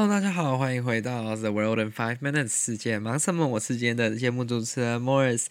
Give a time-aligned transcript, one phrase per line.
[0.00, 3.46] Hello，大家好，欢迎回到 The World in Five Minutes 世界忙什么？
[3.46, 5.44] 我是今天的节目主持人 Morris。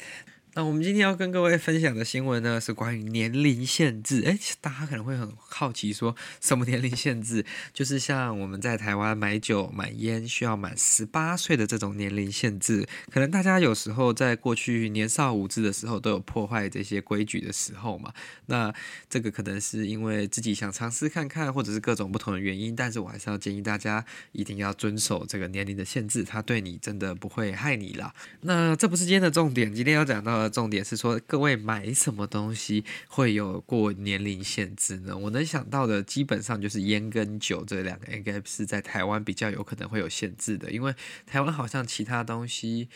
[0.55, 4.23] 那我们今天要跟各位分享的新闻呢，是关于年龄限制。
[4.23, 7.45] 诶，大家可能会很好奇，说什么年龄限制？
[7.72, 12.88] 就是像我们在台湾买酒、买烟需要满十八岁的这种年龄限制。
[13.12, 18.11] 可能大家有时候在过去年少无知的时候，都有破坏这些规矩的时候嘛。
[18.47, 18.73] 那
[19.08, 22.75] 这个可能是因为自己想尝试看看，或者是各种不同的原因。
[22.75, 28.11] 但是我还是要建议大家一定要遵守这个年龄的限制，它对你真的不会害你啦。
[28.41, 30.39] 那这不是今天的重点，今天要讲到。
[30.48, 35.18] 重点是说，各位买什么东西会有过年龄限制呢？
[35.18, 40.94] 我能想到的基本上就是烟跟酒这两个，应该是在台湾比较有可能会有限制的，因为
[41.26, 42.88] 台湾好像其他东西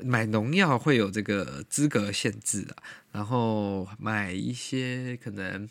[0.00, 2.76] 买农药会有这个资格限制啊，
[3.10, 5.68] 然后买一些可能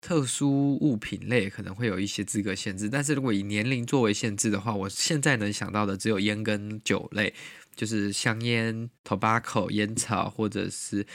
[0.00, 7.32] 特殊物品类可能会有一些资格限制，但是如果以年龄作为限制的话，我现在能想到的只有烟跟酒类。
[7.74, 11.06] 就是香烟、tobacco、烟草或者是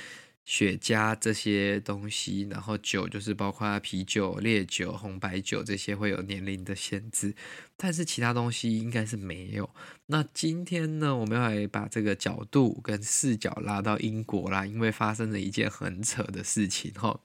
[0.46, 7.36] 雪茄这些东西，然后酒就是包括啤酒、烈酒、红白酒这些会有年龄的限制，
[7.76, 9.70] 但是其他东西应该是没有。
[10.06, 17.20] 那今天呢，我们要来把这个角度跟视角拉到英国啦，因为发生了一件很扯的事情哈。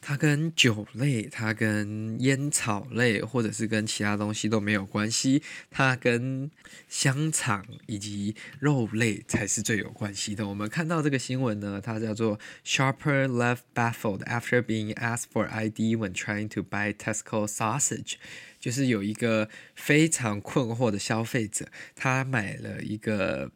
[0.00, 5.42] 它跟酒类，它跟烟草类，或者是跟其他东西都没有关系。
[5.70, 6.50] 它跟
[6.88, 10.48] 香肠以及肉类才是最有关系的。
[10.48, 18.14] 我们看到这个新闻呢，它叫做 Sharper left baffled after being asked for ID when trying to buy Tesco sausage”，
[18.58, 23.52] 就是有一个非常困惑的消费者，他买了一个。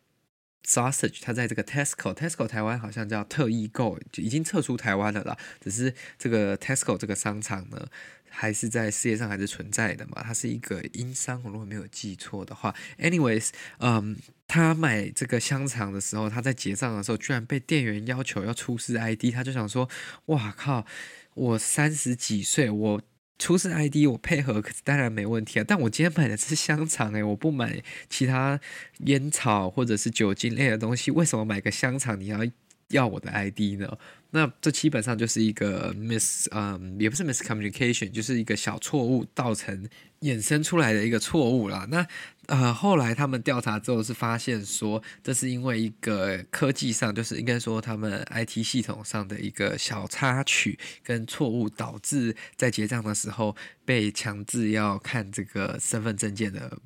[0.66, 5.36] Sausage，它在这个 Tesco，Tesco 台湾好像叫特易购，就已经撤出台湾了啦。
[5.60, 7.86] 只是这个 Tesco 这个商场呢，
[8.30, 10.22] 还是在世界上还是存在的嘛。
[10.22, 12.74] 它是一个英商，我如果没有记错的话。
[12.98, 14.16] Anyways，嗯，
[14.48, 19.88] 他买这个香肠的时候，他在结账的时候，居然被店员要求要出示 ID，他就想说：
[20.26, 20.86] 哇靠，
[21.34, 23.02] 我三十几岁，我。
[23.38, 25.64] 出示 ID，我配合，可是当然没问题啊。
[25.66, 28.60] 但我今天买的是香肠诶，我不买其他
[29.00, 32.40] 烟草或者是酒精类的东西，为什么买个香肠你要
[32.88, 33.98] 要我的 ID 呢？
[34.30, 39.88] 那这基本上就是一个 miss，嗯，也不是 miscommunication，就是一个小错误造成
[40.20, 41.86] 衍生出来的一个错误啦。
[41.90, 42.06] 那
[42.46, 56.78] 呃，后来他们调查之后是发现说，这是因为一个科技上，就是应该说他们 IT 系统上的一个小插曲跟错误，导致在结账的时候被强制要看这个身份证件的。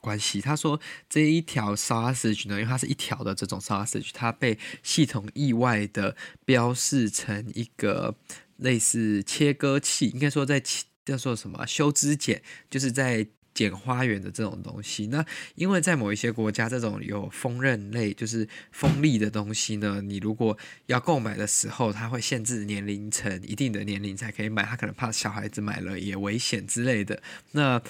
[0.00, 8.16] 关系，他说这一条 sausage 呢，因为它是一条的这种 sausage，它被系统意外的标示成一个
[8.56, 10.60] 类似切割器，应该说在
[11.04, 13.24] 叫做什么修枝剪，就是在
[13.54, 15.06] 剪花园的这种东西。
[15.08, 15.24] 那
[15.54, 27.22] 因为在某一些国家，这种有锋刃类，就是锋利的东西呢，你如果要购买的时候，它会限制年龄层一定的年龄才可以买，他可能怕小孩子买了也危险之类的。
[27.52, 27.80] 那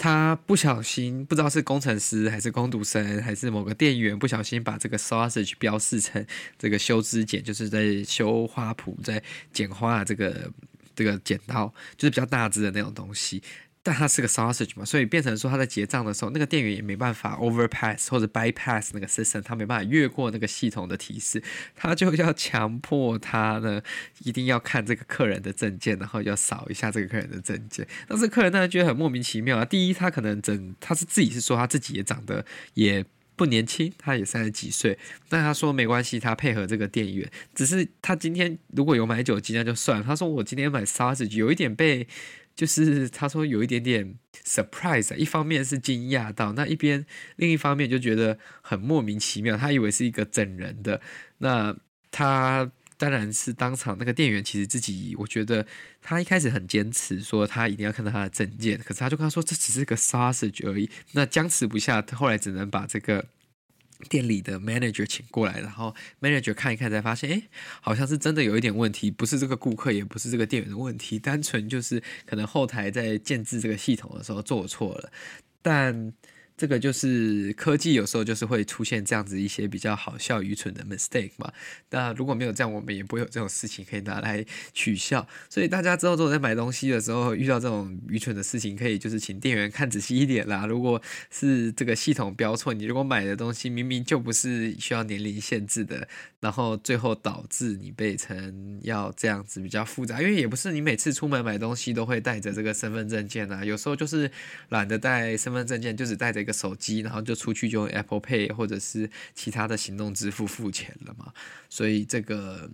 [0.00, 6.24] 他不小心，不知道是工程师还是工读生，还是某个店员不小心把这个 sausage 标示成
[6.56, 9.20] 这个修枝剪，就是在修花圃，在
[9.52, 10.52] 剪花的这个
[10.94, 13.42] 这个剪刀，就是比较大只的那种东西。
[13.90, 21.42] 但它是个 sausage 嘛，所以变成说他在结账的时候，那个店员也没办法 overpass 或者 bypass 那个 system，他没办法越过那个系统的提示，
[21.74, 23.80] 他就要强迫他呢，
[24.24, 27.88] 一定要看这个客人的证件，然后要扫一下这个客人的证件。
[28.06, 29.64] 但是客人当然觉得很莫名其妙啊。
[29.64, 32.44] 第一，他可能整他是自己是说他自己也长得
[32.74, 33.02] 也
[33.36, 34.98] 不年轻，他也三十几岁，
[35.30, 40.04] 但他说没关系，他配合这个店员，只是他今天如果有买酒精那就算了。
[40.04, 42.06] 他说我今天买 sausage 有一点被。
[42.58, 47.06] 就是他说有一点点 surprise，一方面是惊讶到，那一边
[47.36, 51.00] 另一方面就觉得很莫名其妙，他以为是一个整人的，
[51.38, 51.76] 那
[52.10, 55.64] 他当然是当场那个店员其实自己，我觉得
[56.02, 63.24] 他一开始很坚持说他一定要看到他的证件，可是他就跟他说这只是个 sausage 而已，那僵持不下，他后来只能把这个
[64.08, 67.42] 店里的 manager 请过来，然后 manager 看一看，才发现，哎，
[67.80, 75.12] 好像是真的有一点问题，不是这个顾客，也不是这个店员的问题，单纯就是可能后台在建制这个系统的时候做错了，
[75.62, 76.12] 但。
[76.58, 81.52] 这个就是科技，有时候就是会出现这样子一些比较好笑、愚蠢的 mistake 嘛。
[81.90, 84.44] 那如果没有这样，我们也不会有这种事情可以拿来
[84.74, 85.24] 取笑。
[85.48, 90.66] 所以大家之后如果在买东西的时候遇到这种愚蠢的事情，可以就是请店员看仔细一点啦。
[90.66, 91.00] 如果
[91.30, 96.08] 是这个系统标错，你如果买的东西明明就不是需要年龄限制的，
[96.40, 104.28] 然后最后导致你被成要这样子比较复杂，因为也不是你每次出门买东西都会带着这个身份证件啊，有时候就是
[104.70, 106.47] 懒得带身份证件，就只带着。
[106.48, 111.32] 个手机，然后就出去就用 Apple Pay 或者是其他的行动支付付钱了嘛，
[111.68, 112.70] 所以这个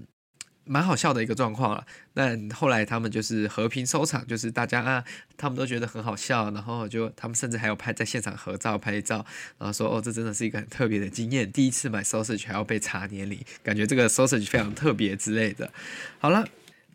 [0.65, 1.85] 蛮好笑的一个状况了。
[2.15, 5.05] 但后来他们就是和平收场，就是大家啊，
[5.37, 9.27] 他们都觉得很好笑，然后就他们甚至还有拍在现场合照拍照，
[9.59, 15.71] 然后说哦，这真的是一个很特别的经验，第一次买 sausage 还要被查年龄，感觉这个 sausage 非常特别之类的。
[16.19, 16.49] 好了。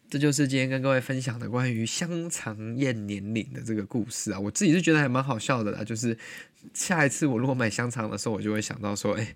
[0.10, 5.84] 这就是今天跟各位分享的关于香肠验年龄的这个故事啊，我自己是觉得还蛮好笑的啦。
[5.84, 6.18] 就是
[6.74, 9.36] 下一次我如果买香肠的时候，我就会想到说，哎，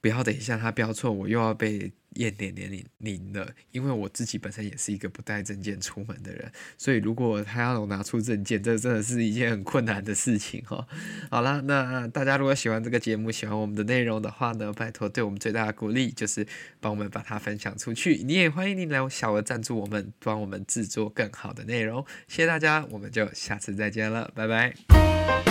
[0.00, 1.92] 不要等一下它标错，我又要被。
[2.14, 10.86] 验点年龄龄的，因为我自己本身也是一个不带证件出门的人，所以如果他要我拿出证件，这真的是一件很困难的事情哈。
[11.30, 16.46] 好啦，那大家如果喜欢这个节目，喜欢我们的内容的话呢，拜托对我们最大的鼓励就是
[16.80, 18.22] 帮我们把它分享出去。
[18.24, 22.04] 你也欢迎你来小额赞助我们，帮我们制作更好的内容。
[22.26, 25.47] 谢谢大家，我们就下次再见了，拜拜。